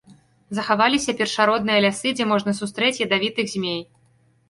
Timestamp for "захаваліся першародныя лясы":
0.59-2.15